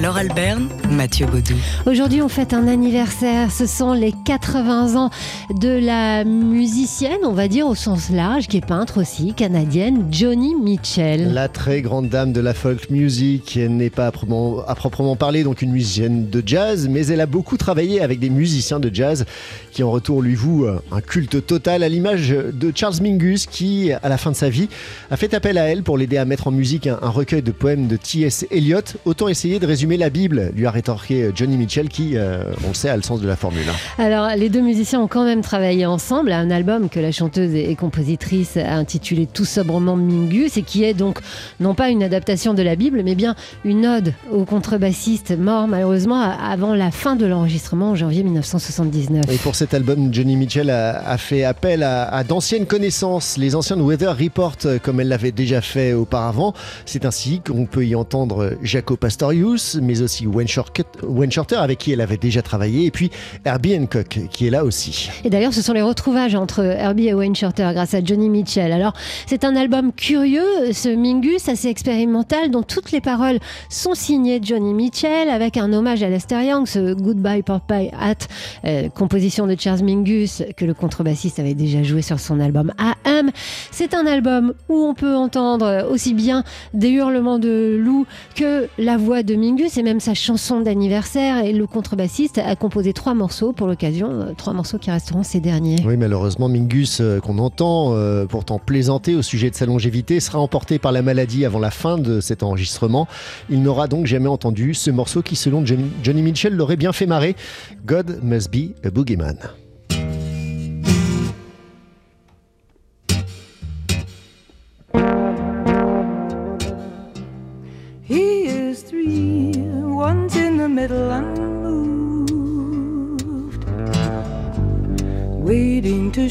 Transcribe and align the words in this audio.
Laure 0.00 0.16
Alberne, 0.16 0.68
Mathieu 0.92 1.26
Baudou. 1.26 1.56
Aujourd'hui, 1.84 2.22
on 2.22 2.28
fête 2.28 2.54
un 2.54 2.68
anniversaire. 2.68 3.50
Ce 3.50 3.66
sont 3.66 3.94
les 3.94 4.12
80 4.12 4.94
ans 4.94 5.10
de 5.52 5.68
la 5.68 6.22
musicienne, 6.22 7.18
on 7.24 7.32
va 7.32 7.48
dire 7.48 7.66
au 7.66 7.74
sens 7.74 8.08
large, 8.08 8.46
qui 8.46 8.58
est 8.58 8.64
peintre 8.64 9.00
aussi, 9.00 9.34
canadienne, 9.34 10.06
Johnny 10.12 10.54
Mitchell. 10.54 11.32
La 11.34 11.48
très 11.48 11.82
grande 11.82 12.08
dame 12.08 12.32
de 12.32 12.40
la 12.40 12.54
folk 12.54 12.90
music 12.90 13.56
n'est 13.56 13.90
pas 13.90 14.06
à 14.06 14.12
proprement, 14.12 14.60
à 14.68 14.76
proprement 14.76 15.16
parler 15.16 15.42
donc 15.42 15.62
une 15.62 15.72
musicienne 15.72 16.30
de 16.30 16.44
jazz, 16.46 16.86
mais 16.88 17.08
elle 17.08 17.20
a 17.20 17.26
beaucoup 17.26 17.56
travaillé 17.56 18.00
avec 18.00 18.20
des 18.20 18.30
musiciens 18.30 18.78
de 18.78 18.94
jazz 18.94 19.24
qui 19.72 19.82
en 19.82 19.90
retour 19.90 20.22
lui 20.22 20.36
vouent 20.36 20.68
un 20.92 21.00
culte 21.00 21.44
total 21.44 21.82
à 21.82 21.88
l'image 21.88 22.28
de 22.28 22.72
Charles 22.72 23.02
Mingus 23.02 23.46
qui, 23.46 23.90
à 23.90 24.08
la 24.08 24.16
fin 24.16 24.30
de 24.30 24.36
sa 24.36 24.48
vie, 24.48 24.68
a 25.10 25.16
fait 25.16 25.34
appel 25.34 25.58
à 25.58 25.64
elle 25.64 25.82
pour 25.82 25.98
l'aider 25.98 26.18
à 26.18 26.24
mettre 26.24 26.46
en 26.46 26.52
musique 26.52 26.86
un, 26.86 27.00
un 27.02 27.10
recueil 27.10 27.42
de 27.42 27.50
poèmes 27.50 27.88
de 27.88 27.96
T.S. 27.96 28.46
Eliot. 28.52 28.78
Autant 29.04 29.26
essayer 29.26 29.58
de 29.58 29.66
résumer 29.66 29.87
la 29.96 30.10
Bible, 30.10 30.50
lui 30.54 30.66
a 30.66 30.70
rétorqué 30.70 31.30
Johnny 31.34 31.56
Mitchell 31.56 31.88
qui, 31.88 32.16
euh, 32.16 32.42
on 32.64 32.68
le 32.68 32.74
sait, 32.74 32.88
a 32.88 32.96
le 32.96 33.02
sens 33.02 33.20
de 33.20 33.26
la 33.28 33.36
formule. 33.36 33.62
hein. 33.68 34.02
Alors, 34.02 34.28
les 34.36 34.48
deux 34.48 34.60
musiciens 34.60 35.00
ont 35.00 35.08
quand 35.08 35.24
même 35.24 35.40
travaillé 35.42 35.86
ensemble 35.86 36.32
à 36.32 36.38
un 36.38 36.50
album 36.50 36.88
que 36.88 37.00
la 37.00 37.12
chanteuse 37.12 37.54
et 37.54 37.74
compositrice 37.74 38.56
a 38.56 38.74
intitulé 38.74 39.26
tout 39.26 39.44
sobrement 39.44 39.96
Mingus 39.96 40.56
et 40.56 40.62
qui 40.62 40.84
est 40.84 40.94
donc 40.94 41.18
non 41.60 41.74
pas 41.74 41.88
une 41.90 42.02
adaptation 42.02 42.54
de 42.54 42.62
la 42.62 42.76
Bible, 42.76 43.02
mais 43.04 43.14
bien 43.14 43.34
une 43.64 43.86
ode 43.86 44.12
au 44.30 44.44
contrebassiste 44.44 45.36
mort 45.38 45.68
malheureusement 45.68 46.20
avant 46.20 46.74
la 46.74 46.90
fin 46.90 47.16
de 47.16 47.26
l'enregistrement 47.26 47.90
en 47.90 47.94
janvier 47.94 48.22
1979. 48.22 49.24
Et 49.32 49.36
pour 49.38 49.54
cet 49.54 49.74
album, 49.74 50.12
Johnny 50.12 50.36
Mitchell 50.36 50.70
a, 50.70 50.98
a 51.08 51.16
fait 51.18 51.44
appel 51.44 51.82
à, 51.82 52.04
à 52.04 52.24
d'anciennes 52.24 52.66
connaissances, 52.66 53.36
les 53.38 53.54
anciens 53.54 53.76
de 53.76 53.82
Weather 53.82 54.16
Report, 54.16 54.56
euh, 54.64 54.78
comme 54.82 55.00
elle 55.00 55.08
l'avait 55.08 55.32
déjà 55.32 55.60
fait 55.60 55.92
auparavant. 55.92 56.54
C'est 56.84 57.04
ainsi 57.04 57.40
qu'on 57.40 57.66
peut 57.66 57.86
y 57.86 57.94
entendre 57.94 58.52
Jaco 58.62 58.96
Pastorius, 58.96 59.77
mais 59.82 60.02
aussi 60.02 60.26
Wayne 60.26 60.48
Shorter, 60.48 61.56
avec 61.56 61.78
qui 61.78 61.92
elle 61.92 62.00
avait 62.00 62.16
déjà 62.16 62.42
travaillé, 62.42 62.86
et 62.86 62.90
puis 62.90 63.10
Herbie 63.44 63.76
Hancock, 63.76 64.18
qui 64.30 64.46
est 64.46 64.50
là 64.50 64.64
aussi. 64.64 65.10
Et 65.24 65.30
d'ailleurs, 65.30 65.54
ce 65.54 65.62
sont 65.62 65.72
les 65.72 65.82
retrouvages 65.82 66.34
entre 66.34 66.60
Herbie 66.60 67.08
et 67.08 67.14
Wayne 67.14 67.36
Shorter 67.36 67.70
grâce 67.72 67.94
à 67.94 68.02
Johnny 68.02 68.28
Mitchell. 68.28 68.72
Alors, 68.72 68.92
c'est 69.26 69.44
un 69.44 69.56
album 69.56 69.92
curieux, 69.92 70.72
ce 70.72 70.88
Mingus, 70.88 71.48
assez 71.48 71.68
expérimental, 71.68 72.50
dont 72.50 72.62
toutes 72.62 72.92
les 72.92 73.00
paroles 73.00 73.38
sont 73.68 73.94
signées 73.94 74.40
Johnny 74.42 74.74
Mitchell, 74.74 75.28
avec 75.28 75.56
un 75.56 75.72
hommage 75.72 76.02
à 76.02 76.08
Lester 76.08 76.44
Young, 76.44 76.66
ce 76.66 76.94
Goodbye 76.94 77.42
Popeye 77.42 77.90
Hat, 77.98 78.26
euh, 78.64 78.88
composition 78.88 79.46
de 79.46 79.56
Charles 79.58 79.82
Mingus, 79.82 80.42
que 80.56 80.64
le 80.64 80.74
contrebassiste 80.74 81.38
avait 81.38 81.54
déjà 81.54 81.82
joué 81.82 82.02
sur 82.02 82.20
son 82.20 82.40
album 82.40 82.72
AM. 82.78 83.30
C'est 83.70 83.94
un 83.94 84.06
album 84.06 84.54
où 84.68 84.74
on 84.74 84.94
peut 84.94 85.14
entendre 85.14 85.88
aussi 85.90 86.14
bien 86.14 86.44
des 86.74 86.90
hurlements 86.90 87.38
de 87.38 87.76
loup 87.78 88.06
que 88.34 88.68
la 88.78 88.96
voix 88.96 89.22
de 89.22 89.34
Mingus 89.34 89.67
et 89.76 89.82
même 89.82 90.00
sa 90.00 90.14
chanson 90.14 90.60
d'anniversaire. 90.60 91.44
Et 91.44 91.52
le 91.52 91.66
contrebassiste 91.66 92.38
a 92.38 92.56
composé 92.56 92.92
trois 92.92 93.14
morceaux 93.14 93.52
pour 93.52 93.66
l'occasion, 93.66 94.08
euh, 94.10 94.32
trois 94.36 94.52
morceaux 94.52 94.78
qui 94.78 94.90
resteront 94.90 95.22
ces 95.22 95.40
derniers. 95.40 95.76
Oui, 95.84 95.96
malheureusement, 95.96 96.48
Mingus, 96.48 97.00
euh, 97.00 97.20
qu'on 97.20 97.38
entend 97.38 97.94
euh, 97.94 98.26
pourtant 98.26 98.58
plaisanter 98.58 99.14
au 99.14 99.22
sujet 99.22 99.50
de 99.50 99.54
sa 99.54 99.66
longévité, 99.66 100.20
sera 100.20 100.38
emporté 100.38 100.78
par 100.78 100.92
la 100.92 101.02
maladie 101.02 101.44
avant 101.44 101.58
la 101.58 101.70
fin 101.70 101.98
de 101.98 102.20
cet 102.20 102.42
enregistrement. 102.42 103.06
Il 103.50 103.62
n'aura 103.62 103.88
donc 103.88 104.06
jamais 104.06 104.28
entendu 104.28 104.74
ce 104.74 104.90
morceau 104.90 105.22
qui, 105.22 105.36
selon 105.36 105.64
Johnny 105.66 106.22
Mitchell, 106.22 106.54
l'aurait 106.54 106.76
bien 106.76 106.92
fait 106.92 107.06
marrer. 107.06 107.36
God 107.84 108.20
must 108.22 108.50
be 108.50 108.74
a 108.84 108.90
boogeyman. 108.90 109.36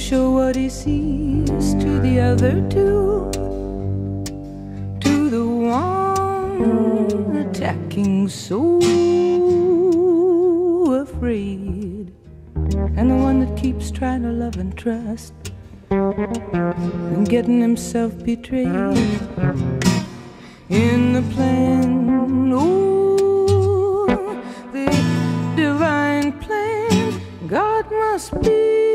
Show 0.07 0.31
what 0.31 0.55
he 0.55 0.69
sees 0.69 1.73
to 1.73 1.99
the 1.99 2.17
other 2.17 2.61
two, 2.69 3.29
to 5.01 5.29
the 5.29 5.45
one 5.45 7.35
attacking 7.35 8.29
so 8.29 8.77
afraid, 11.01 12.13
and 12.95 13.11
the 13.11 13.15
one 13.15 13.41
that 13.41 13.57
keeps 13.57 13.91
trying 13.91 14.21
to 14.21 14.29
love 14.29 14.55
and 14.55 14.77
trust, 14.77 15.33
and 15.89 17.27
getting 17.27 17.59
himself 17.59 18.17
betrayed 18.23 18.67
in 20.69 21.11
the 21.11 21.21
plan. 21.33 22.53
Oh, 22.53 24.07
the 24.71 24.85
divine 25.57 26.31
plan. 26.39 27.21
God 27.45 27.91
must 27.91 28.41
be 28.41 28.86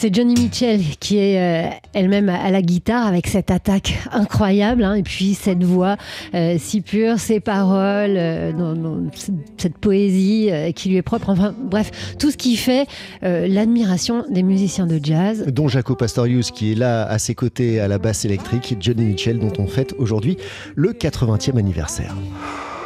C'est 0.00 0.14
Johnny 0.14 0.32
Mitchell 0.32 0.80
qui 0.98 1.18
est 1.18 1.38
euh, 1.38 1.68
elle-même 1.92 2.30
à 2.30 2.50
la 2.50 2.62
guitare 2.62 3.06
avec 3.06 3.26
cette 3.26 3.50
attaque 3.50 3.98
incroyable 4.12 4.82
hein, 4.82 4.94
et 4.94 5.02
puis 5.02 5.34
cette 5.34 5.62
voix 5.62 5.98
euh, 6.34 6.56
si 6.58 6.80
pure, 6.80 7.18
ces 7.18 7.38
paroles, 7.38 8.14
euh, 8.16 8.50
non, 8.50 8.74
non, 8.74 9.10
cette 9.58 9.76
poésie 9.76 10.48
qui 10.74 10.88
lui 10.88 10.96
est 10.96 11.02
propre. 11.02 11.28
Enfin 11.28 11.54
bref, 11.54 12.16
tout 12.18 12.30
ce 12.30 12.38
qui 12.38 12.56
fait 12.56 12.86
l'admiration 13.20 14.24
des 14.30 14.42
musiciens 14.42 14.86
de 14.86 14.98
jazz. 15.02 15.44
dont 15.48 15.68
Jaco 15.68 15.94
Pastorius 15.94 16.50
qui 16.50 16.72
est 16.72 16.76
là 16.76 17.04
à 17.04 17.18
ses 17.18 17.34
côtés 17.34 17.78
à 17.78 17.86
la 17.86 17.98
basse 17.98 18.24
électrique, 18.24 18.78
Johnny 18.80 19.04
Mitchell 19.04 19.38
dont 19.38 19.52
on 19.58 19.66
fête 19.66 19.94
aujourd'hui 19.98 20.38
le 20.76 20.94
80e 20.94 21.58
anniversaire. 21.58 22.16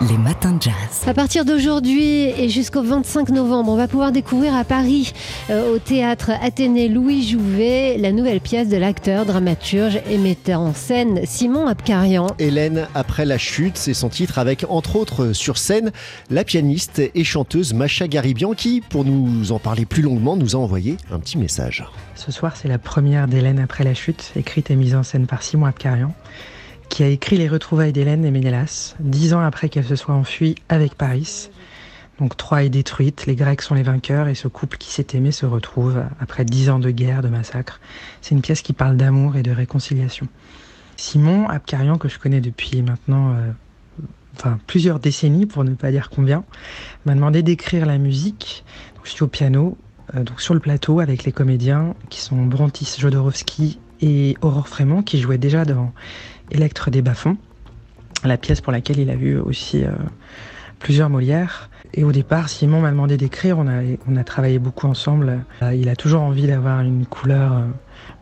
Les 0.00 0.18
matins 0.18 0.52
de 0.52 0.62
jazz. 0.62 1.04
À 1.06 1.14
partir 1.14 1.44
d'aujourd'hui 1.44 2.02
et 2.02 2.48
jusqu'au 2.48 2.82
25 2.82 3.28
novembre, 3.30 3.70
on 3.70 3.76
va 3.76 3.86
pouvoir 3.86 4.10
découvrir 4.10 4.54
à 4.54 4.64
Paris, 4.64 5.12
euh, 5.50 5.72
au 5.72 5.78
théâtre 5.78 6.32
Athénée 6.42 6.88
Louis 6.88 7.26
Jouvet, 7.26 7.96
la 7.98 8.10
nouvelle 8.10 8.40
pièce 8.40 8.68
de 8.68 8.76
l'acteur, 8.76 9.24
dramaturge 9.24 10.00
et 10.10 10.18
metteur 10.18 10.60
en 10.60 10.74
scène 10.74 11.20
Simon 11.24 11.68
Abkarian. 11.68 12.26
Hélène 12.40 12.88
après 12.94 13.24
la 13.24 13.38
chute, 13.38 13.76
c'est 13.76 13.94
son 13.94 14.08
titre 14.08 14.38
avec 14.38 14.66
entre 14.68 14.96
autres 14.96 15.32
sur 15.32 15.58
scène 15.58 15.92
la 16.28 16.42
pianiste 16.42 17.00
et 17.14 17.24
chanteuse 17.24 17.72
Macha 17.72 18.08
Garibian 18.08 18.54
qui, 18.54 18.80
pour 18.80 19.04
nous 19.04 19.52
en 19.52 19.60
parler 19.60 19.86
plus 19.86 20.02
longuement, 20.02 20.36
nous 20.36 20.56
a 20.56 20.58
envoyé 20.58 20.96
un 21.12 21.20
petit 21.20 21.38
message. 21.38 21.84
Ce 22.16 22.32
soir, 22.32 22.56
c'est 22.56 22.68
la 22.68 22.78
première 22.78 23.28
d'Hélène 23.28 23.60
après 23.60 23.84
la 23.84 23.94
chute, 23.94 24.32
écrite 24.34 24.72
et 24.72 24.76
mise 24.76 24.96
en 24.96 25.04
scène 25.04 25.26
par 25.26 25.42
Simon 25.42 25.66
Abkarian, 25.66 26.12
qui 26.94 27.02
a 27.02 27.08
écrit 27.08 27.36
les 27.38 27.48
retrouvailles 27.48 27.92
d'Hélène 27.92 28.24
et 28.24 28.30
Ménélas, 28.30 28.94
dix 29.00 29.34
ans 29.34 29.40
après 29.40 29.68
qu'elle 29.68 29.84
se 29.84 29.96
soit 29.96 30.14
enfuie 30.14 30.54
avec 30.68 30.94
Paris. 30.94 31.50
Donc 32.20 32.36
Troie 32.36 32.62
est 32.62 32.68
détruite, 32.68 33.26
les 33.26 33.34
Grecs 33.34 33.62
sont 33.62 33.74
les 33.74 33.82
vainqueurs 33.82 34.28
et 34.28 34.36
ce 34.36 34.46
couple 34.46 34.78
qui 34.78 34.92
s'est 34.92 35.08
aimé 35.14 35.32
se 35.32 35.44
retrouve 35.44 36.04
après 36.20 36.44
dix 36.44 36.70
ans 36.70 36.78
de 36.78 36.92
guerre, 36.92 37.20
de 37.20 37.28
massacre. 37.28 37.80
C'est 38.20 38.36
une 38.36 38.42
pièce 38.42 38.62
qui 38.62 38.74
parle 38.74 38.96
d'amour 38.96 39.34
et 39.34 39.42
de 39.42 39.50
réconciliation. 39.50 40.28
Simon 40.96 41.48
Abkarian, 41.48 41.98
que 41.98 42.08
je 42.08 42.20
connais 42.20 42.40
depuis 42.40 42.80
maintenant 42.82 43.34
euh, 44.46 44.50
plusieurs 44.68 45.00
décennies, 45.00 45.46
pour 45.46 45.64
ne 45.64 45.74
pas 45.74 45.90
dire 45.90 46.10
combien, 46.10 46.44
m'a 47.06 47.16
demandé 47.16 47.42
d'écrire 47.42 47.86
la 47.86 47.98
musique. 47.98 48.64
Je 49.02 49.10
suis 49.10 49.24
au 49.24 49.26
piano, 49.26 49.76
euh, 50.14 50.22
donc 50.22 50.40
sur 50.40 50.54
le 50.54 50.60
plateau 50.60 51.00
avec 51.00 51.24
les 51.24 51.32
comédiens 51.32 51.96
qui 52.08 52.20
sont 52.20 52.44
Brontis 52.44 52.94
Jodorowsky 53.00 53.80
et 54.00 54.36
Aurore 54.42 54.68
Frémont 54.68 55.02
qui 55.02 55.20
jouaient 55.20 55.38
déjà 55.38 55.64
dans 55.64 55.92
Electre 56.50 56.90
des 56.90 57.02
Bas-fonds, 57.02 57.36
la 58.24 58.36
pièce 58.36 58.60
pour 58.60 58.72
laquelle 58.72 58.98
il 58.98 59.10
a 59.10 59.16
vu 59.16 59.38
aussi 59.38 59.84
euh, 59.84 59.90
plusieurs 60.78 61.10
Molières. 61.10 61.70
Et 61.94 62.04
au 62.04 62.12
départ, 62.12 62.48
Simon 62.48 62.80
m'a 62.80 62.90
demandé 62.90 63.16
d'écrire, 63.16 63.58
on 63.58 63.68
a, 63.68 63.82
on 64.08 64.16
a 64.16 64.24
travaillé 64.24 64.58
beaucoup 64.58 64.86
ensemble. 64.86 65.44
Euh, 65.62 65.74
il 65.74 65.88
a 65.88 65.96
toujours 65.96 66.22
envie 66.22 66.46
d'avoir 66.46 66.80
une 66.80 67.06
couleur, 67.06 67.52
euh, 67.52 67.64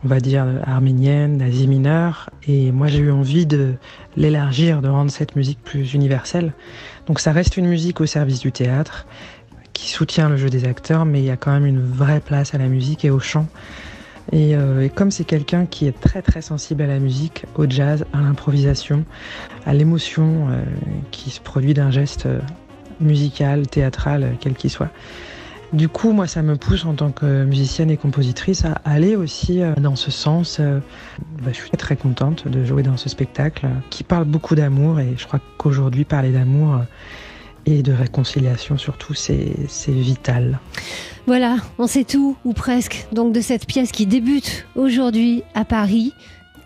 on 0.03 0.07
va 0.07 0.19
dire, 0.19 0.45
arménienne, 0.65 1.37
d'Asie 1.37 1.67
mineure. 1.67 2.29
Et 2.47 2.71
moi, 2.71 2.87
j'ai 2.87 2.99
eu 2.99 3.11
envie 3.11 3.45
de 3.45 3.73
l'élargir, 4.15 4.81
de 4.81 4.89
rendre 4.89 5.11
cette 5.11 5.35
musique 5.35 5.59
plus 5.63 5.93
universelle. 5.93 6.53
Donc 7.07 7.19
ça 7.19 7.31
reste 7.31 7.57
une 7.57 7.67
musique 7.67 7.99
au 7.99 8.05
service 8.05 8.39
du 8.39 8.51
théâtre, 8.51 9.05
qui 9.73 9.89
soutient 9.89 10.29
le 10.29 10.37
jeu 10.37 10.49
des 10.49 10.65
acteurs, 10.65 11.05
mais 11.05 11.19
il 11.19 11.25
y 11.25 11.31
a 11.31 11.37
quand 11.37 11.51
même 11.51 11.65
une 11.65 11.81
vraie 11.81 12.21
place 12.21 12.53
à 12.53 12.57
la 12.57 12.67
musique 12.67 13.03
et 13.05 13.09
au 13.09 13.19
chant. 13.19 13.47
Et, 14.31 14.55
euh, 14.55 14.85
et 14.85 14.89
comme 14.89 15.11
c'est 15.11 15.25
quelqu'un 15.25 15.65
qui 15.65 15.87
est 15.87 15.99
très 15.99 16.21
très 16.21 16.41
sensible 16.41 16.81
à 16.81 16.87
la 16.87 16.99
musique, 16.99 17.45
au 17.55 17.69
jazz, 17.69 18.05
à 18.13 18.21
l'improvisation, 18.21 19.03
à 19.65 19.73
l'émotion 19.73 20.47
euh, 20.49 20.63
qui 21.11 21.29
se 21.29 21.41
produit 21.41 21.73
d'un 21.73 21.91
geste 21.91 22.25
euh, 22.25 22.39
musical, 22.99 23.67
théâtral, 23.67 24.35
quel 24.39 24.53
qu'il 24.53 24.69
soit. 24.69 24.89
Du 25.73 25.89
coup, 25.89 26.11
moi, 26.11 26.27
ça 26.27 26.43
me 26.43 26.55
pousse 26.55 26.85
en 26.85 26.93
tant 26.93 27.11
que 27.11 27.43
musicienne 27.43 27.89
et 27.89 27.97
compositrice 27.97 28.63
à 28.63 28.73
aller 28.85 29.15
aussi 29.15 29.61
dans 29.81 29.95
ce 29.95 30.11
sens. 30.11 30.59
Bah, 30.59 31.49
je 31.51 31.57
suis 31.57 31.71
très 31.71 31.95
contente 31.95 32.47
de 32.47 32.63
jouer 32.63 32.83
dans 32.83 32.95
ce 32.95 33.09
spectacle 33.09 33.67
qui 33.89 34.03
parle 34.03 34.25
beaucoup 34.25 34.53
d'amour 34.53 34.99
et 34.99 35.15
je 35.17 35.25
crois 35.25 35.39
qu'aujourd'hui, 35.57 36.05
parler 36.05 36.31
d'amour 36.31 36.79
et 37.65 37.83
de 37.83 37.93
réconciliation 37.93 38.77
surtout, 38.77 39.13
c'est 39.13 39.55
vital. 39.87 40.59
Voilà, 41.25 41.57
on 41.79 41.87
sait 41.87 42.03
tout, 42.03 42.35
ou 42.43 42.53
presque, 42.53 43.07
donc 43.13 43.33
de 43.33 43.41
cette 43.41 43.65
pièce 43.65 43.91
qui 43.91 44.05
débute 44.05 44.65
aujourd'hui 44.75 45.43
à 45.53 45.63
Paris 45.63 46.13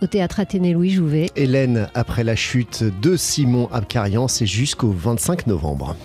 au 0.02 0.08
théâtre 0.08 0.40
Athénée 0.40 0.74
Louis 0.74 0.92
Jouvet. 0.92 1.30
Hélène, 1.36 1.90
après 1.94 2.24
la 2.24 2.36
chute 2.36 2.84
de 3.02 3.16
Simon 3.16 3.70
Abkarian, 3.72 4.28
c'est 4.28 4.46
jusqu'au 4.46 4.92
25 4.92 5.48
novembre. 5.48 5.96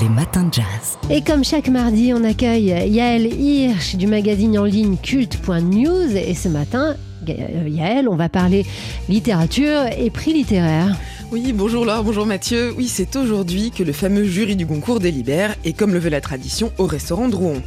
Les 0.00 0.08
matins 0.08 0.44
de 0.44 0.52
jazz. 0.52 0.98
Et 1.10 1.22
comme 1.22 1.44
chaque 1.44 1.68
mardi, 1.68 2.12
on 2.14 2.22
accueille 2.24 2.66
Yael 2.66 3.26
Hirsch 3.26 3.96
du 3.96 4.06
magazine 4.06 4.58
en 4.58 4.64
ligne 4.64 4.96
culte.news. 4.96 6.14
Et 6.14 6.34
ce 6.34 6.48
matin, 6.48 6.94
Yael, 7.26 8.08
on 8.08 8.16
va 8.16 8.28
parler 8.28 8.66
littérature 9.08 9.86
et 9.98 10.10
prix 10.10 10.34
littéraire. 10.34 10.94
Oui, 11.30 11.52
bonjour 11.52 11.84
Laure, 11.84 12.04
bonjour 12.04 12.24
Mathieu. 12.24 12.72
Oui, 12.74 12.88
c'est 12.88 13.14
aujourd'hui 13.14 13.70
que 13.70 13.82
le 13.82 13.92
fameux 13.92 14.24
jury 14.24 14.56
du 14.56 14.66
concours 14.66 14.98
délibère 14.98 15.54
et 15.62 15.74
comme 15.74 15.92
le 15.92 15.98
veut 15.98 16.08
la 16.08 16.22
tradition 16.22 16.72
au 16.78 16.86
restaurant 16.86 17.28
Drouon. 17.28 17.60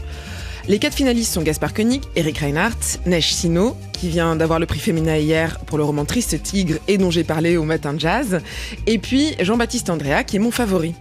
Les 0.68 0.80
quatre 0.80 0.96
finalistes 0.96 1.32
sont 1.32 1.44
Gaspard 1.44 1.76
Koenig, 1.76 2.02
Eric 2.16 2.40
Reinhardt, 2.40 2.98
Neige 3.06 3.36
Sino, 3.36 3.76
qui 3.94 4.10
vient 4.10 4.36
d'avoir 4.36 4.60
le 4.60 4.66
prix 4.66 4.80
féminin 4.80 5.16
hier 5.16 5.60
pour 5.68 5.78
le 5.78 5.84
roman 5.84 6.06
Triste 6.06 6.42
Tigre 6.42 6.80
et 6.88 6.98
dont 6.98 7.12
j'ai 7.12 7.24
parlé 7.24 7.56
au 7.56 7.64
matin 7.64 7.94
de 7.94 8.00
jazz, 8.00 8.40
et 8.88 8.98
puis 8.98 9.36
Jean-Baptiste 9.40 9.92
Andrea, 9.92 10.24
qui 10.24 10.38
est 10.38 10.40
mon 10.40 10.50
favori. 10.50 10.96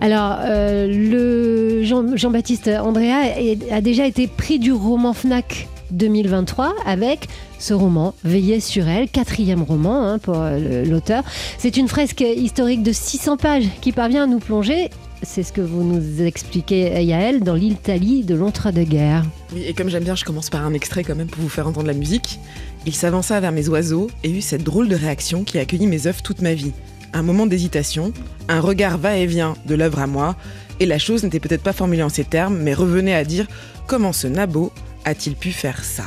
Alors, 0.00 0.38
euh, 0.40 0.88
le 0.88 1.84
Jean-Baptiste 1.84 2.66
Andrea 2.66 3.32
a 3.70 3.80
déjà 3.80 4.06
été 4.06 4.26
prix 4.26 4.58
du 4.58 4.72
roman 4.72 5.12
FNAC 5.12 5.68
2023 5.92 6.74
avec 6.86 7.28
ce 7.58 7.74
roman, 7.74 8.14
Veillez 8.24 8.60
sur 8.60 8.88
elle, 8.88 9.08
quatrième 9.08 9.62
roman 9.62 10.02
hein, 10.06 10.18
pour 10.18 10.36
euh, 10.38 10.84
l'auteur. 10.84 11.22
C'est 11.58 11.76
une 11.76 11.88
fresque 11.88 12.20
historique 12.20 12.82
de 12.82 12.92
600 12.92 13.36
pages 13.36 13.68
qui 13.80 13.92
parvient 13.92 14.24
à 14.24 14.26
nous 14.26 14.38
plonger 14.38 14.90
c'est 15.22 15.42
ce 15.42 15.52
que 15.52 15.60
vous 15.60 15.82
nous 15.82 16.22
expliquez, 16.22 17.04
Yael, 17.04 17.42
dans 17.42 17.54
l'Italie 17.54 18.24
de 18.24 18.34
l'entre-deux-guerres. 18.34 19.24
Oui, 19.52 19.64
et 19.66 19.74
comme 19.74 19.88
j'aime 19.88 20.04
bien, 20.04 20.14
je 20.14 20.24
commence 20.24 20.48
par 20.48 20.64
un 20.64 20.72
extrait 20.72 21.04
quand 21.04 21.14
même 21.14 21.28
pour 21.28 21.42
vous 21.42 21.48
faire 21.48 21.68
entendre 21.68 21.86
la 21.86 21.92
musique. 21.92 22.38
Il 22.86 22.94
s'avança 22.94 23.38
vers 23.40 23.52
mes 23.52 23.68
oiseaux 23.68 24.08
et 24.24 24.30
eut 24.30 24.40
cette 24.40 24.62
drôle 24.62 24.88
de 24.88 24.96
réaction 24.96 25.44
qui 25.44 25.58
a 25.58 25.62
accueilli 25.62 25.86
mes 25.86 26.06
œuvres 26.06 26.22
toute 26.22 26.40
ma 26.40 26.54
vie. 26.54 26.72
Un 27.12 27.22
moment 27.22 27.46
d'hésitation, 27.46 28.12
un 28.48 28.60
regard 28.60 28.96
va-et-vient 28.96 29.54
de 29.66 29.74
l'œuvre 29.74 29.98
à 29.98 30.06
moi, 30.06 30.36
et 30.78 30.86
la 30.86 30.98
chose 30.98 31.22
n'était 31.22 31.40
peut-être 31.40 31.62
pas 31.62 31.74
formulée 31.74 32.02
en 32.02 32.08
ces 32.08 32.24
termes, 32.24 32.56
mais 32.56 32.72
revenait 32.72 33.14
à 33.14 33.24
dire 33.24 33.46
comment 33.86 34.12
ce 34.12 34.26
nabo 34.26 34.72
a-t-il 35.04 35.36
pu 35.36 35.52
faire 35.52 35.84
ça? 35.84 36.04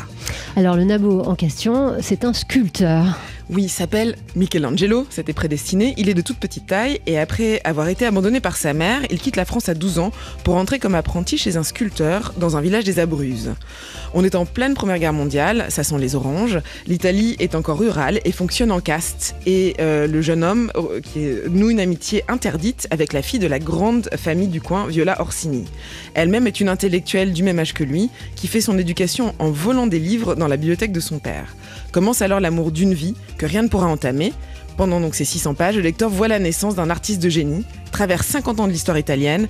Alors 0.56 0.76
le 0.76 0.84
nabo 0.84 1.22
en 1.22 1.36
question, 1.36 1.96
c'est 2.02 2.26
un 2.26 2.34
sculpteur. 2.34 3.18
Oui, 3.54 3.66
il 3.66 3.70
s'appelle 3.70 4.16
Michelangelo, 4.36 5.06
c'était 5.12 5.32
prédestiné. 5.32 5.94
Il 5.98 6.10
est 6.10 6.16
de 6.16 6.22
toute 6.22 6.40
petite 6.40 6.66
taille 6.66 7.02
et 7.06 7.20
après 7.20 7.62
avoir 7.64 7.88
été 7.88 8.04
abandonné 8.04 8.40
par 8.40 8.58
sa 8.58 8.74
mère, 8.74 9.02
il 9.12 9.20
quitte 9.20 9.36
la 9.36 9.46
France 9.46 9.70
à 9.70 9.76
12 9.76 10.00
ans 10.00 10.12
pour 10.44 10.56
entrer 10.56 10.80
comme 10.80 10.96
apprenti 10.96 11.38
chez 11.38 11.56
un 11.56 11.62
sculpteur 11.62 12.34
dans 12.38 12.58
un 12.58 12.62
village 12.62 12.84
des 12.84 12.98
Abruzes. 12.98 13.54
On 14.16 14.24
est 14.24 14.34
en 14.34 14.48
pleine 14.48 14.74
Première 14.74 14.98
Guerre 14.98 15.14
mondiale, 15.14 15.68
ça 15.70 15.84
sent 15.84 16.00
les 16.00 16.16
oranges. 16.16 16.62
L'Italie 16.88 17.36
est 17.38 17.54
encore 17.54 17.78
rurale 17.78 18.22
et 18.26 18.32
fonctionne 18.32 18.72
en 18.72 18.80
caste. 18.80 19.36
Et 19.46 19.76
euh, 19.80 20.08
le 20.08 20.24
jeune 20.24 20.44
homme 20.44 20.72
euh, 20.76 21.48
noue 21.48 21.70
une 21.70 21.80
amitié 21.80 22.24
interdite 22.30 22.88
avec 22.90 23.14
la 23.14 23.22
fille 23.22 23.40
de 23.40 23.46
la 23.46 23.60
grande 23.60 24.10
famille 24.18 24.48
du 24.48 24.62
coin, 24.62 24.88
Viola 24.88 25.22
Orsini. 25.22 25.66
Elle-même 26.16 26.48
est 26.48 26.60
une 26.60 26.70
intellectuelle 26.70 27.34
du 27.34 27.44
même 27.44 27.60
âge 27.60 27.76
que 27.76 27.84
lui, 27.84 28.10
qui 28.36 28.48
fait 28.48 28.62
son 28.62 28.80
éducation 28.80 29.36
en 29.38 29.52
volant 29.52 29.86
des 29.86 30.00
livres 30.00 30.34
dans 30.34 30.48
la 30.48 30.58
bibliothèque 30.58 30.92
de 30.92 31.00
son 31.00 31.20
père. 31.20 31.56
Commence 31.94 32.24
alors 32.24 32.40
l'amour 32.40 32.72
d'une 32.72 32.96
vie 32.96 33.14
que 33.38 33.46
rien 33.46 33.62
ne 33.62 33.68
pourra 33.68 33.86
entamer. 33.86 34.34
Pendant 34.78 35.00
donc 35.00 35.14
ces 35.14 35.26
600 35.26 35.54
pages, 35.54 35.76
le 35.76 35.82
lecteur 35.82 36.10
voit 36.10 36.28
la 36.28 36.40
naissance 36.40 36.74
d'un 36.74 36.90
artiste 36.90 37.22
de 37.22 37.30
génie, 37.30 37.64
traverse 37.92 38.26
50 38.26 38.60
ans 38.62 38.68
de 38.68 38.72
l'histoire 38.72 38.98
italienne 38.98 39.48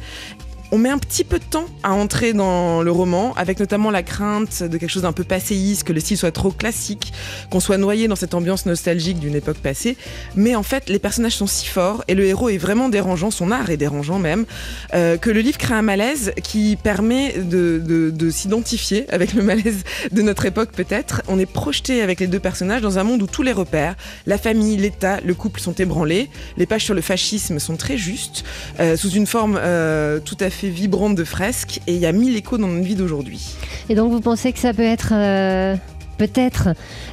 on 0.74 0.80
met 0.80 0.90
un 0.90 0.98
petit 0.98 1.24
peu 1.24 1.38
de 1.38 1.44
temps 1.44 1.68
à 1.84 1.94
entrer 1.94 2.34
dans 2.34 2.82
le 2.82 2.90
roman, 2.90 3.36
avec 3.36 3.60
notamment 3.60 3.92
la 3.92 4.02
crainte 4.02 4.64
de 4.64 4.76
quelque 4.80 4.90
chose 4.90 5.04
d'un 5.04 5.12
peu 5.12 5.24
passéiste, 5.24 5.84
que 5.84 5.94
le 5.94 6.00
style 6.00 6.18
soit 6.18 6.32
trop 6.32 6.50
classique, 6.50 7.14
qu'on 7.52 7.60
soit 7.60 7.78
noyé 7.78 8.08
dans 8.08 8.16
cette 8.16 8.34
ambiance 8.34 8.66
nostalgique 8.66 9.20
d'une 9.20 9.36
époque 9.36 9.58
passée. 9.58 9.98
Mais 10.36 10.56
en 10.56 10.64
fait, 10.64 10.90
les 10.90 10.98
personnages 10.98 11.36
sont 11.36 11.46
si 11.46 11.68
forts 11.68 12.04
et 12.08 12.16
le 12.16 12.26
héros 12.26 12.50
est 12.50 12.58
vraiment 12.58 12.90
dérangeant, 12.90 13.30
son 13.30 13.52
art 13.52 13.70
est 13.70 13.78
dérangeant 13.78 14.18
même, 14.18 14.48
euh, 14.96 15.16
que 15.16 15.30
le 15.30 15.42
livre 15.42 15.60
crée 15.60 15.76
un 15.76 15.84
malaise 15.84 16.34
qui 16.42 16.76
permet 16.76 17.36
de, 17.38 18.12
s'identifier 18.32 19.06
avec 19.14 19.36
le 19.36 19.44
malaise 19.44 19.84
de 20.12 20.24
notre 20.24 20.48
époque 20.48 20.72
peut-être. 20.72 21.22
On 21.28 21.38
est 21.38 21.46
projeté 21.46 22.02
avec 22.02 22.20
les 22.20 22.26
deux 22.26 22.40
personnages 22.40 22.82
dans 22.82 22.98
un 22.98 23.04
monde 23.04 23.22
où 23.22 23.28
tous 23.28 23.44
les 23.44 23.52
repères, 23.52 23.96
la 24.26 24.40
famille, 24.40 24.78
l'État, 24.78 25.20
le 25.24 25.36
couple 25.36 25.60
sont 25.60 25.74
ébranlés. 25.74 26.32
Les 26.58 26.66
pages 26.66 26.84
sur 26.84 26.96
le 26.96 27.02
fascisme 27.02 27.60
sont 27.60 27.76
très 27.76 27.96
justes, 27.96 28.44
euh, 28.80 28.98
sous 28.98 29.12
une 29.12 29.28
forme 29.28 29.60
euh, 29.62 30.20
tout 30.20 30.38
à 30.40 30.50
fait 30.50 30.63
vibrante 30.70 31.16
de 31.16 31.24
fresques 31.24 31.82
et 31.88 31.94
il 31.94 32.00
y 32.00 32.06
a 32.06 32.12
mille 32.12 32.36
échos 32.36 32.58
dans 32.58 32.68
notre 32.68 32.86
vie 32.86 32.96
d'aujourd'hui. 32.96 33.56
Et 33.90 33.96
donc 33.96 34.12
vous 34.12 34.22
pensez 34.22 34.52
que 34.54 34.60
ça 34.60 34.74
peut 34.74 34.82
être 34.82 35.14
euh, 35.14 35.76
peut-être 36.18 36.70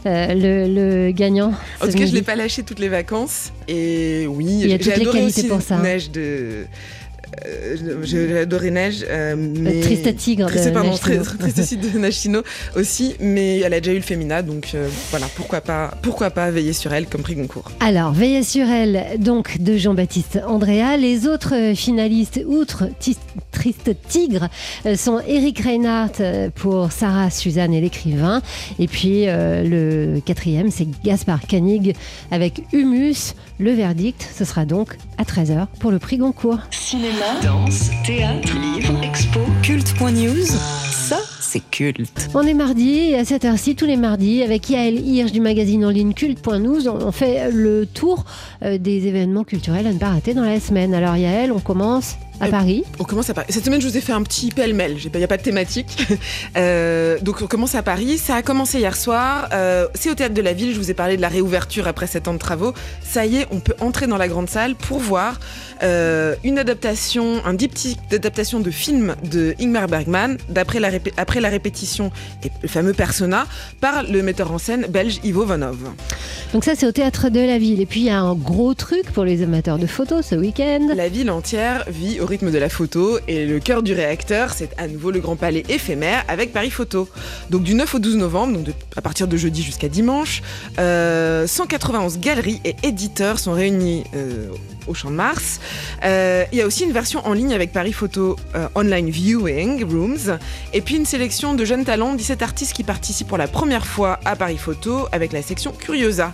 euh, 0.06 0.26
le, 0.34 1.12
gagnant 1.12 1.52
En 1.80 1.86
tout 1.86 1.92
cas, 1.92 2.06
je 2.06 2.12
l'ai 2.12 2.22
pas 2.22 2.36
lâché 2.36 2.62
toutes 2.62 2.78
les 2.78 2.88
vacances 2.88 3.52
et 3.68 4.26
oui, 4.28 4.66
j'ai 4.80 4.92
adoré 4.92 5.24
aussi 5.24 5.44
pour 5.46 5.62
ça. 5.62 5.78
Neige 5.78 6.10
de 6.10 6.66
euh, 7.46 7.76
j'ai 8.02 8.38
adoré 8.38 8.70
Neige. 8.70 9.04
Euh, 9.08 9.34
mais... 9.36 9.80
Triste 9.80 10.16
Tigre 10.16 10.46
Triste, 10.46 10.66
de 10.66 10.70
pardon, 10.70 10.96
Triste 10.96 11.76
de 11.76 11.98
Neige 11.98 12.28
aussi, 12.76 13.14
mais 13.20 13.58
elle 13.60 13.74
a 13.74 13.80
déjà 13.80 13.92
eu 13.92 13.96
le 13.96 14.02
Femina, 14.02 14.42
donc 14.42 14.72
euh, 14.74 14.88
voilà, 15.10 15.26
pourquoi 15.36 15.60
pas, 15.60 15.92
pourquoi 16.02 16.30
pas 16.30 16.50
veiller 16.50 16.72
sur 16.72 16.92
elle 16.92 17.06
comme 17.06 17.22
prix 17.22 17.34
Goncourt. 17.34 17.70
Alors, 17.80 18.12
veiller 18.12 18.42
sur 18.42 18.66
elle, 18.68 19.18
donc 19.18 19.60
de 19.60 19.76
Jean-Baptiste 19.76 20.40
Andrea. 20.46 20.96
Les 20.96 21.26
autres 21.26 21.74
finalistes, 21.74 22.40
outre 22.46 22.88
Triste 23.52 23.90
Tigre, 24.08 24.48
sont 24.96 25.20
Eric 25.26 25.60
Reinhardt 25.60 26.50
pour 26.54 26.92
Sarah 26.92 27.30
Suzanne 27.30 27.72
et 27.72 27.80
l'écrivain, 27.80 28.42
et 28.78 28.86
puis 28.86 29.26
le 29.26 30.20
quatrième, 30.24 30.70
c'est 30.70 30.88
Gaspard 31.04 31.46
Koenig 31.48 31.94
avec 32.30 32.62
Humus. 32.72 33.34
Le 33.60 33.72
verdict, 33.72 34.26
ce 34.34 34.46
sera 34.46 34.64
donc 34.64 34.96
à 35.18 35.24
13h 35.24 35.66
pour 35.80 35.90
le 35.90 35.98
prix 35.98 36.16
Goncourt. 36.16 36.60
Cinéma, 36.70 37.40
danse, 37.42 37.90
théâtre, 38.06 38.54
livre, 38.58 38.98
expo, 39.04 39.40
culte.news. 39.62 40.46
Ça, 40.46 41.18
c'est 41.40 41.60
culte. 41.70 42.30
On 42.32 42.40
est 42.40 42.54
mardi 42.54 43.10
et 43.10 43.18
à 43.18 43.26
cette 43.26 43.44
heure-ci, 43.44 43.76
tous 43.76 43.84
les 43.84 43.98
mardis, 43.98 44.42
avec 44.42 44.70
Yael 44.70 45.06
Hirsch 45.06 45.32
du 45.32 45.42
magazine 45.42 45.84
en 45.84 45.90
ligne 45.90 46.14
culte.news, 46.14 46.88
on 46.88 47.12
fait 47.12 47.50
le 47.52 47.84
tour 47.84 48.24
euh, 48.62 48.78
des 48.78 49.06
événements 49.06 49.44
culturels 49.44 49.86
à 49.86 49.92
ne 49.92 49.98
pas 49.98 50.08
rater 50.08 50.32
dans 50.32 50.46
la 50.46 50.58
semaine. 50.58 50.94
Alors 50.94 51.18
Yael, 51.18 51.52
on 51.52 51.60
commence 51.60 52.16
à 52.40 52.46
euh, 52.46 52.50
Paris. 52.50 52.84
On 52.98 53.04
commence 53.04 53.30
à 53.30 53.34
Paris. 53.34 53.48
Cette 53.50 53.64
semaine, 53.64 53.80
je 53.80 53.88
vous 53.88 53.96
ai 53.96 54.00
fait 54.00 54.12
un 54.12 54.22
petit 54.22 54.50
pêle-mêle. 54.50 54.96
Il 55.02 55.16
n'y 55.16 55.24
a 55.24 55.28
pas 55.28 55.36
de 55.36 55.42
thématique. 55.42 56.06
Euh, 56.56 57.18
donc, 57.20 57.42
on 57.42 57.46
commence 57.46 57.74
à 57.74 57.82
Paris. 57.82 58.18
Ça 58.18 58.34
a 58.34 58.42
commencé 58.42 58.78
hier 58.78 58.96
soir. 58.96 59.48
Euh, 59.52 59.86
c'est 59.94 60.10
au 60.10 60.14
théâtre 60.14 60.34
de 60.34 60.42
la 60.42 60.52
ville. 60.52 60.74
Je 60.74 60.78
vous 60.78 60.90
ai 60.90 60.94
parlé 60.94 61.16
de 61.16 61.22
la 61.22 61.28
réouverture 61.28 61.86
après 61.86 62.06
sept 62.06 62.28
ans 62.28 62.32
de 62.32 62.38
travaux. 62.38 62.74
Ça 63.02 63.24
y 63.24 63.36
est, 63.36 63.46
on 63.50 63.60
peut 63.60 63.74
entrer 63.80 64.06
dans 64.06 64.16
la 64.16 64.28
grande 64.28 64.48
salle 64.48 64.74
pour 64.74 64.98
voir 64.98 65.38
une 65.82 66.58
adaptation, 66.58 67.44
un 67.44 67.54
diptyque 67.54 67.98
d'adaptation 68.10 68.60
de 68.60 68.70
film 68.70 69.14
de 69.30 69.54
Ingmar 69.60 69.86
Bergman, 69.86 70.36
d'après 70.48 70.78
la, 70.78 70.90
après 71.16 71.40
la 71.40 71.48
répétition 71.48 72.10
et 72.44 72.50
le 72.62 72.68
fameux 72.68 72.92
Persona, 72.92 73.46
par 73.80 74.02
le 74.02 74.22
metteur 74.22 74.52
en 74.52 74.58
scène 74.58 74.86
belge 74.88 75.20
Ivo 75.24 75.46
Vanov. 75.46 75.78
Donc, 76.52 76.64
ça, 76.64 76.74
c'est 76.74 76.86
au 76.86 76.92
théâtre 76.92 77.28
de 77.28 77.40
la 77.40 77.58
ville. 77.58 77.80
Et 77.80 77.86
puis, 77.86 78.00
il 78.00 78.06
y 78.06 78.10
a 78.10 78.20
un 78.20 78.34
gros 78.34 78.74
truc 78.74 79.12
pour 79.12 79.24
les 79.24 79.42
amateurs 79.42 79.78
de 79.78 79.86
photos 79.86 80.26
ce 80.26 80.34
week-end. 80.34 80.88
La 80.94 81.08
ville 81.08 81.30
entière 81.30 81.84
vit 81.88 82.20
au 82.20 82.26
rythme 82.30 82.50
de 82.50 82.58
la 82.58 82.68
photo 82.68 83.18
et 83.26 83.44
le 83.44 83.58
cœur 83.58 83.82
du 83.82 83.92
réacteur, 83.92 84.52
c'est 84.54 84.70
à 84.78 84.86
nouveau 84.86 85.10
le 85.10 85.18
Grand 85.18 85.36
Palais 85.36 85.64
éphémère 85.68 86.24
avec 86.28 86.52
Paris 86.52 86.70
Photo. 86.70 87.08
Donc 87.50 87.64
du 87.64 87.74
9 87.74 87.96
au 87.96 87.98
12 87.98 88.16
novembre, 88.16 88.56
donc 88.58 88.74
à 88.96 89.02
partir 89.02 89.26
de 89.26 89.36
jeudi 89.36 89.62
jusqu'à 89.62 89.88
dimanche, 89.88 90.42
191 90.76 90.78
euh, 90.78 92.20
galeries 92.20 92.60
et 92.64 92.76
éditeurs 92.84 93.40
sont 93.40 93.52
réunis 93.52 94.04
euh, 94.14 94.48
au 94.86 94.94
Champ 94.94 95.10
de 95.10 95.16
Mars. 95.16 95.60
Euh, 96.04 96.44
il 96.52 96.58
y 96.58 96.62
a 96.62 96.66
aussi 96.66 96.84
une 96.84 96.92
version 96.92 97.26
en 97.26 97.32
ligne 97.32 97.52
avec 97.52 97.72
Paris 97.72 97.92
Photo 97.92 98.36
Online 98.76 99.10
Viewing 99.10 99.84
Rooms 99.84 100.38
et 100.72 100.80
puis 100.80 100.96
une 100.96 101.06
sélection 101.06 101.54
de 101.54 101.64
jeunes 101.64 101.84
talents, 101.84 102.14
17 102.14 102.42
artistes 102.42 102.74
qui 102.74 102.84
participent 102.84 103.28
pour 103.28 103.38
la 103.38 103.48
première 103.48 103.86
fois 103.86 104.20
à 104.24 104.36
Paris 104.36 104.58
Photo 104.58 105.08
avec 105.10 105.32
la 105.32 105.42
section 105.42 105.72
Curiosa. 105.72 106.32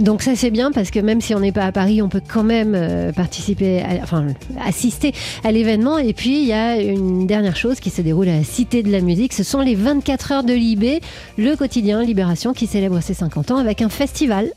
Donc 0.00 0.22
ça 0.22 0.34
c'est 0.34 0.50
bien 0.50 0.72
parce 0.72 0.90
que 0.90 0.98
même 0.98 1.20
si 1.20 1.34
on 1.34 1.40
n'est 1.40 1.52
pas 1.52 1.64
à 1.64 1.72
Paris, 1.72 2.02
on 2.02 2.08
peut 2.08 2.22
quand 2.26 2.42
même 2.42 2.74
euh, 2.74 3.12
participer, 3.12 3.82
enfin 4.02 4.26
assister 4.64 5.12
à 5.44 5.52
l'événement. 5.52 5.98
Et 5.98 6.12
puis 6.12 6.42
il 6.42 6.48
y 6.48 6.52
a 6.52 6.80
une 6.80 7.26
dernière 7.26 7.56
chose 7.56 7.78
qui 7.78 7.90
se 7.90 8.02
déroule 8.02 8.28
à 8.28 8.36
la 8.36 8.44
Cité 8.44 8.82
de 8.82 8.90
la 8.90 9.00
Musique. 9.00 9.32
Ce 9.32 9.44
sont 9.44 9.60
les 9.60 9.74
24 9.74 10.32
heures 10.32 10.44
de 10.44 10.54
Libé, 10.54 11.00
le 11.36 11.54
quotidien 11.56 12.02
Libération 12.02 12.52
qui 12.52 12.66
célèbre 12.66 13.00
ses 13.00 13.14
50 13.14 13.52
ans 13.52 13.58
avec 13.58 13.82
un 13.82 13.88
festival 13.88 14.50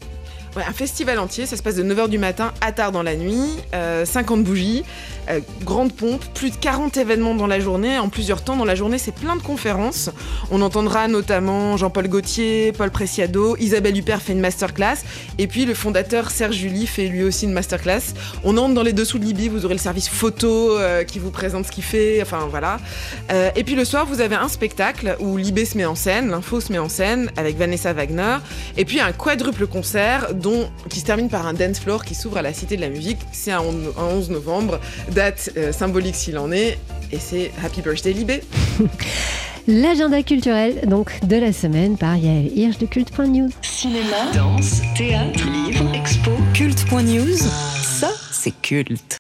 Un 0.56 0.74
festival 0.74 1.20
entier, 1.20 1.46
ça 1.46 1.58
se 1.58 1.64
passe 1.64 1.76
de 1.76 1.84
9h 1.84 2.08
du 2.08 2.18
matin 2.18 2.54
à 2.62 2.72
tard 2.72 2.94
dans 2.94 3.04
la 3.04 3.16
nuit, 3.16 3.50
euh, 3.74 4.06
50 4.06 4.44
bougies, 4.44 4.84
euh, 5.30 5.40
grande 5.64 5.92
pompe, 5.92 6.24
plus 6.34 6.52
de 6.52 6.56
40 6.56 6.98
événements 6.98 7.36
dans 7.36 7.48
la 7.48 7.60
journée, 7.60 7.98
en 7.98 8.10
plusieurs 8.10 8.44
temps 8.44 8.56
dans 8.56 8.66
la 8.66 8.76
journée, 8.76 8.98
c'est 8.98 9.14
plein 9.14 9.36
de 9.36 9.42
conférences. 9.42 10.10
On 10.52 10.62
entendra 10.62 11.08
notamment 11.08 11.78
Jean-Paul 11.78 12.08
Gaultier, 12.08 12.72
Paul 12.72 12.92
Preciado, 12.92 13.58
Isabelle 13.58 13.98
Huppert 13.98 14.22
fait 14.22 14.34
une 14.34 14.40
masterclass, 14.40 15.04
et 15.38 15.48
puis 15.48 15.66
le 15.66 15.74
fondateur 15.74 16.30
Serge 16.30 16.56
Julie 16.56 16.88
fait 16.88 17.08
lui 17.08 17.24
aussi 17.24 17.46
une 17.46 17.54
masterclass. 17.54 18.14
On 18.44 18.58
entre 18.58 18.74
dans 18.74 18.84
les 18.84 18.94
dessous 18.94 19.20
de 19.20 19.26
Libye, 19.26 19.50
vous 19.50 19.66
aurez 19.66 19.74
le 19.74 19.80
service 19.80 20.08
photo 20.08 20.78
euh, 20.78 21.04
qui 21.04 21.20
vous 21.20 21.32
présente 21.32 21.66
ce 21.66 21.72
qu'il 21.72 21.84
fait, 21.84 22.22
enfin 22.22 22.48
voilà. 22.50 22.80
Euh, 23.32 23.50
et 23.56 23.64
puis 23.64 23.76
le 23.76 23.84
soir, 23.84 24.06
vous 24.06 24.22
avez 24.22 24.36
un 24.36 24.48
spectacle 24.48 25.18
où 25.20 25.38
Libé 25.38 25.66
se 25.66 25.78
met 25.78 25.86
en 25.86 25.96
scène, 25.96 26.30
l'info 26.30 26.62
se 26.62 26.72
met 26.72 26.80
en 26.80 26.90
scène 26.90 27.32
avec 27.36 27.58
Vanessa 27.58 27.94
Wagner, 27.94 28.38
et 28.78 28.86
puis 28.86 29.00
un 29.00 29.12
quadruple 29.12 29.68
concert 29.68 30.34
dont, 30.46 30.70
qui 30.90 31.00
se 31.00 31.06
termine 31.06 31.28
par 31.28 31.48
un 31.48 31.54
dance 31.54 31.80
floor 31.80 32.06
qui 32.06 32.14
s'ouvre 32.14 32.38
à 32.38 32.44
la 32.44 32.54
Cité 32.54 32.76
de 32.76 32.82
la 32.82 32.90
Musique. 32.90 33.18
C'est 33.32 33.52
un 33.52 33.62
11 33.62 34.30
novembre, 34.30 34.80
date 35.12 35.50
euh, 35.58 35.72
symbolique 35.72 36.16
s'il 36.16 36.38
en 36.38 36.52
est, 36.52 36.78
et 37.12 37.18
c'est 37.18 37.52
Happy 37.64 37.82
Birthday 37.82 38.14
Libé. 38.14 38.42
L'agenda 39.68 40.22
culturel 40.22 40.88
donc 40.88 41.20
de 41.26 41.38
la 41.38 41.52
semaine 41.52 41.98
par 41.98 42.16
Yael 42.16 42.56
Hirsch 42.56 42.78
de 42.78 42.86
culte.news. 42.86 43.50
Cinéma, 43.64 44.32
danse, 44.36 44.82
théâtre, 44.96 45.44
livre, 45.50 45.92
expo. 45.96 46.30
Culte.news. 46.54 47.38
Ça, 47.82 48.12
c'est 48.32 48.54
culte. 48.62 49.14